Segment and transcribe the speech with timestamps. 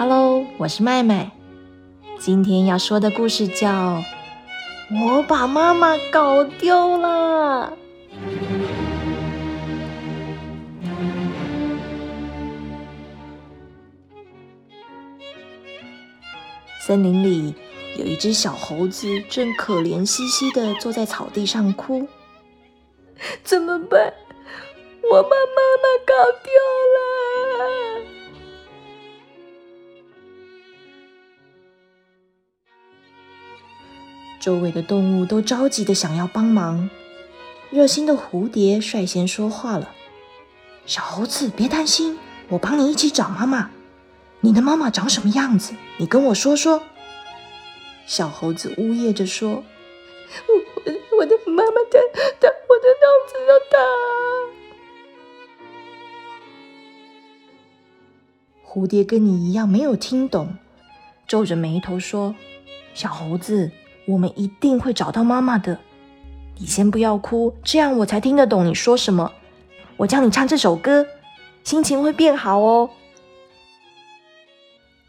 [0.00, 1.30] Hello，我是麦麦。
[2.18, 3.68] 今天要说的故事叫
[5.06, 7.76] 《我把妈妈搞丢了》。
[16.80, 17.54] 森林里
[17.98, 22.08] 有一只小猴子，正可怜兮兮的坐在草地上哭。
[23.44, 24.14] 怎么办？
[25.12, 26.50] 我把妈妈搞丢
[26.96, 27.19] 了！
[34.40, 36.88] 周围的动物都着急的想要帮忙。
[37.70, 39.94] 热心的蝴蝶率先说话了
[40.86, 43.70] ：“小猴子，别担心，我帮你一起找妈妈。
[44.40, 45.74] 你的妈妈长什么样子？
[45.98, 46.82] 你跟我说说。”
[48.06, 49.50] 小猴子呜咽着说
[50.48, 50.54] ：“我
[51.18, 52.00] 我的妈妈的
[52.40, 53.78] 的我的肚子都大。”
[58.66, 60.56] 蝴蝶跟你一样没有听懂，
[61.28, 62.34] 皱着眉头说
[62.94, 63.70] ：“小猴子。”
[64.10, 65.78] 我们一定会找到妈妈的。
[66.58, 69.32] 你先不要哭，这样我才听得懂你说什么。
[69.96, 71.06] 我教你唱这首歌，
[71.64, 72.90] 心情会变好哦。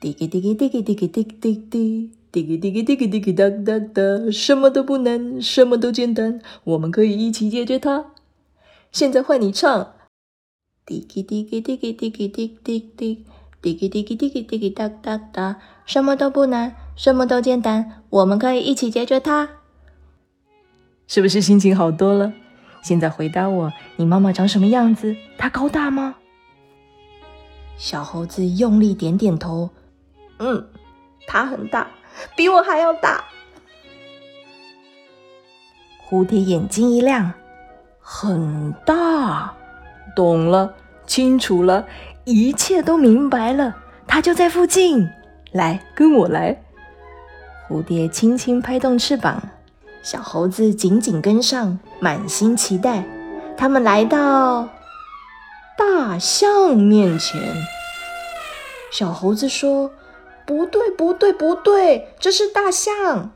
[0.00, 8.06] 滴滴滴滴滴滴滴滴滴滴滴滴滴滴滴滴哒哒哒，什么都不难，什么都简单，我们可以一起解决它。
[8.92, 9.92] 现在换你唱。
[10.84, 12.28] 滴滴滴滴滴滴滴滴
[12.62, 13.24] 滴滴
[13.74, 16.76] 滴滴滴滴滴滴哒哒哒，什么都不难。
[16.94, 19.48] 什么都简单，我们可以一起解决它。
[21.06, 22.32] 是不是心情好多了？
[22.82, 25.14] 现在回答我，你妈妈长什么样子？
[25.36, 26.14] 她高大吗？
[27.76, 29.68] 小猴子用力点点头。
[30.38, 30.66] 嗯，
[31.26, 31.86] 她很大，
[32.34, 33.24] 比我还要大。
[36.08, 37.32] 蝴蝶眼睛一亮，
[38.00, 39.54] 很大，
[40.14, 40.72] 懂了，
[41.06, 41.84] 清楚了，
[42.28, 43.76] 一切都明白了。
[44.04, 45.08] 它就在附近，
[45.52, 46.60] 来，跟我来。
[47.68, 49.40] 蝴蝶轻轻拍动翅膀，
[50.02, 53.04] 小猴子紧紧跟上，满心期待。
[53.56, 54.68] 他们来到
[55.78, 57.40] 大象面前。
[58.90, 59.92] 小猴子说
[60.44, 63.30] ：“不对，不对，不对，这是大象。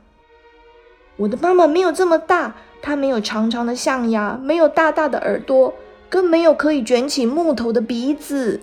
[1.16, 5.74] 我的妈妈没有这么大，它没有长长的象牙，没有大大的耳朵，
[6.08, 8.60] 更没有可以卷起木头的鼻子。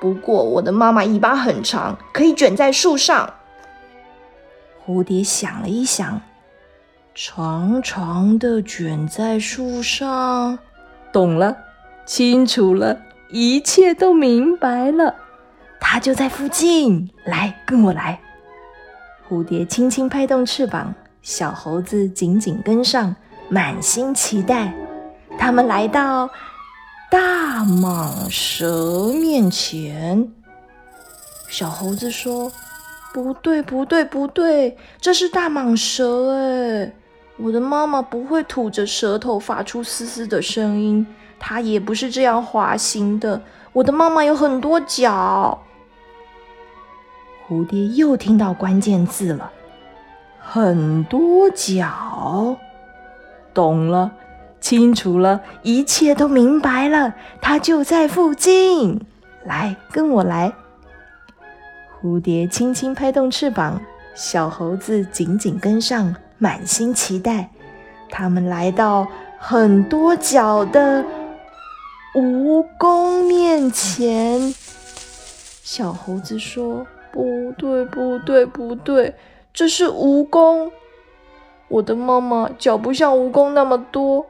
[0.00, 3.34] 不过，我的妈妈尾巴很长，可以卷在树上。”
[4.84, 6.20] 蝴蝶想了一想，
[7.14, 10.58] 长长的卷在树上，
[11.10, 11.56] 懂了，
[12.04, 13.00] 清楚了，
[13.30, 15.14] 一切都明白了。
[15.80, 18.20] 它就在附近，来，跟我来。
[19.26, 23.16] 蝴蝶轻轻拍动翅膀，小猴子紧紧跟上，
[23.48, 24.74] 满心期待。
[25.38, 26.28] 他们来到
[27.14, 30.28] 大蟒蛇面前，
[31.48, 32.50] 小猴子说。
[33.12, 36.92] 不对，不对，不对，这是大蟒蛇哎！
[37.36, 41.06] 我的妈妈不会吐着舌头发出嘶嘶的声音，
[41.38, 43.40] 它也不是这样滑行的。
[43.72, 45.62] 我的妈妈有很多脚。
[47.46, 49.52] 蝴蝶又听到关键字了，
[50.40, 52.56] 很多脚，
[53.54, 54.10] 懂了，
[54.64, 57.14] 清楚了，一切都明白了。
[57.42, 58.98] 它就在附近，
[59.44, 60.54] 来，跟我来。
[62.00, 63.78] 蝴蝶轻轻拍动翅膀，
[64.14, 67.50] 小猴子紧紧跟上，满心期待。
[68.08, 69.06] 他们来到
[69.38, 71.04] 很多脚的
[72.14, 74.54] 蜈蚣面前。
[75.62, 79.14] 小猴子说：“不对，不对，不对，
[79.52, 80.70] 这是蜈蚣。
[81.68, 84.24] 我的妈妈脚不像蜈蚣那么多，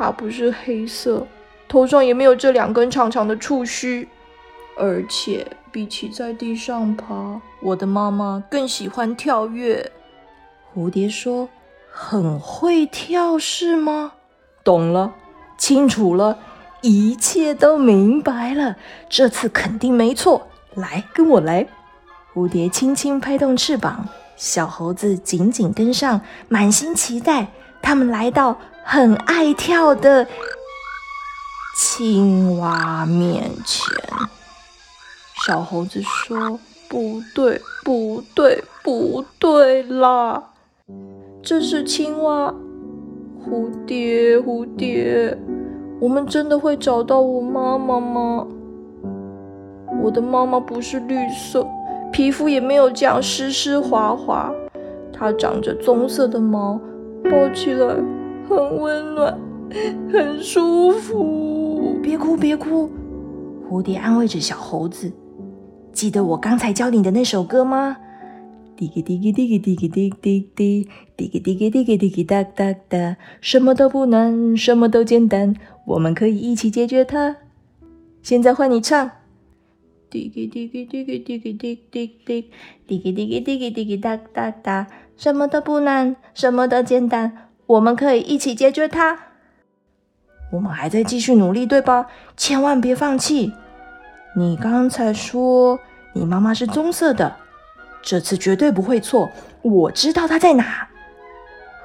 [0.00, 1.26] 它不是黑色，
[1.68, 4.08] 头上也没有这两根长长的触须，
[4.76, 9.92] 而且……”比起在地上爬，我的妈妈更喜欢跳跃。
[10.74, 11.48] 蝴蝶说
[11.92, 14.14] ：“很会跳是吗？”
[14.64, 15.14] 懂了，
[15.56, 16.36] 清楚了，
[16.80, 18.74] 一切都明白了。
[19.08, 20.48] 这次肯定没错。
[20.74, 21.68] 来，跟我来。
[22.34, 27.46] 蝴蝶轻轻拍动翅膀，小猴子紧紧跟上，满心期待。
[27.80, 28.58] 他们来到
[28.92, 30.26] 很爱跳的
[31.76, 33.96] 青蛙面前。
[35.46, 36.58] 小猴子说
[36.90, 40.42] ：“不对，不对，不对啦！
[41.40, 42.52] 这是青蛙。
[43.46, 45.38] 蝴蝶，蝴蝶，
[46.00, 48.44] 我们真的会找到我妈妈吗？
[50.02, 51.64] 我的妈妈不是绿色，
[52.10, 54.52] 皮肤也没有这样湿湿滑滑，
[55.12, 56.80] 它长着棕色的毛，
[57.30, 57.94] 抱起来
[58.50, 59.38] 很温暖，
[60.12, 61.96] 很舒服。
[62.02, 62.90] 别哭，别哭。”
[63.70, 65.12] 蝴蝶安慰着小猴子。
[65.92, 67.96] 记得我刚才教你的那首歌吗？
[68.76, 75.54] 滴个滴个滴个滴个滴滴滴，滴个滴个滴个滴个哒哒哒，什么都不难，什么都简单，
[75.86, 77.36] 我们可以一起解决它。
[78.20, 79.12] 现在换你唱。
[80.10, 82.50] 滴个滴个滴个滴个滴滴滴，
[82.88, 89.18] 滴个滴个滴个滴个哒哒哒，什么都不难，什么都简单，我们可以一起解决它。
[90.50, 92.06] 我们还在继续努力，对吧？
[92.36, 93.52] 千万别放弃。
[94.34, 95.78] 你刚才说
[96.12, 97.36] 你妈妈是棕色的，
[98.02, 99.30] 这次绝对不会错。
[99.62, 100.88] 我知道它在哪。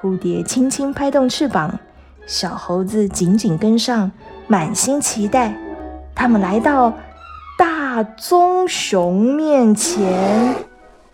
[0.00, 1.78] 蝴蝶轻轻拍动翅膀，
[2.26, 4.10] 小猴子紧紧跟上，
[4.48, 5.54] 满心期待。
[6.14, 6.92] 他们来到。
[7.58, 10.54] 大棕熊面前，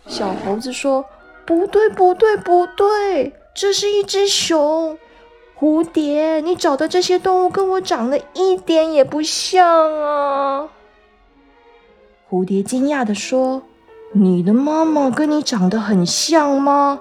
[0.09, 1.05] 小猴子说
[1.47, 4.99] ：“不对，不对，不对，这是一只熊。
[5.59, 9.67] 蝴蝶，你找的这些动物跟我长得一点也不像
[10.03, 10.69] 啊！”
[12.29, 13.63] 蝴蝶惊讶的说
[14.13, 17.01] ：“你的妈妈跟你长得很像吗？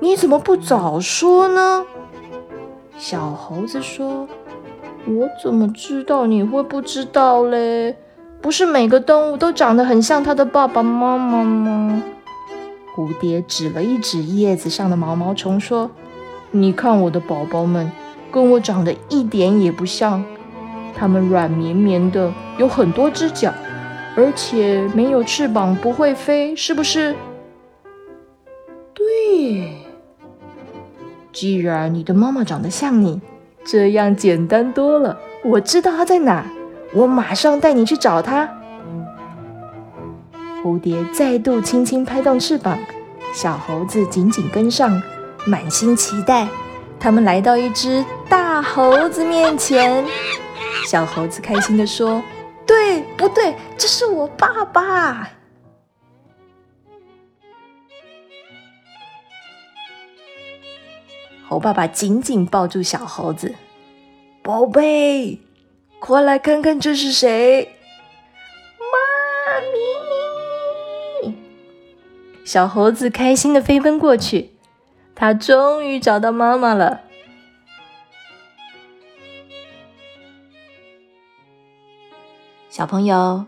[0.00, 1.84] 你怎么不早说呢？”
[2.96, 4.26] 小猴子说
[5.06, 7.96] ：“我怎么知道你会不知道嘞？”
[8.40, 12.02] 不是每个动物都长得很像它的爸爸妈妈吗？
[12.98, 15.88] 蝴蝶指了一指叶子上的毛毛虫，说
[16.50, 17.92] ：“你看我的宝宝们，
[18.32, 20.24] 跟我长得一点也不像。
[20.96, 23.54] 它们软绵绵的，有很多只脚，
[24.16, 27.14] 而且没有翅膀，不会飞，是不是？”
[28.92, 29.74] 对。
[31.32, 33.20] 既然你的妈妈长得像你，
[33.64, 35.16] 这样简单多了。
[35.44, 36.44] 我知道它在哪。
[36.92, 38.57] 我马上带你去找它。
[40.62, 42.78] 蝴蝶再度轻轻拍动翅膀，
[43.32, 45.00] 小猴子紧紧跟上，
[45.46, 46.48] 满心期待。
[46.98, 50.04] 他们来到一只大猴子面前，
[50.84, 52.20] 小猴子开心地说
[52.66, 53.54] ：“对不对？
[53.76, 55.30] 这是我爸爸。”
[61.48, 63.54] 猴爸爸紧紧抱住小猴子，
[64.42, 65.38] 宝贝。
[66.00, 67.77] 快来看看这是谁！
[72.48, 74.52] 小猴子开心的飞奔过去，
[75.14, 77.02] 它终于找到妈妈了。
[82.70, 83.44] 小朋友，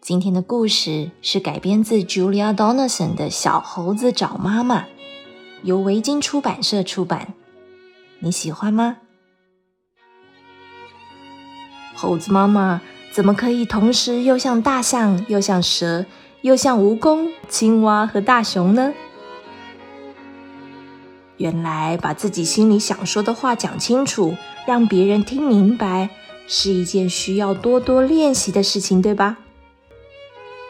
[0.00, 4.80] 今天的故事是改编自 Julia Donaldson 的《小猴子找妈妈》，
[5.62, 7.34] 由维京出版社出版。
[8.18, 8.96] 你喜欢吗？
[11.94, 12.82] 猴子妈妈
[13.12, 16.04] 怎么可以同时又像大象，又像蛇，
[16.44, 18.92] 又像蜈蚣、青蛙和大熊呢？
[21.38, 24.36] 原来把自己心里想说的话讲清楚，
[24.66, 26.10] 让别人听明白，
[26.46, 29.38] 是一件需要多多练习的事情，对吧？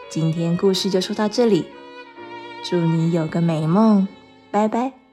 [0.09, 1.65] 今天故事就说到这里，
[2.63, 4.07] 祝你有个美梦，
[4.51, 5.04] 拜拜。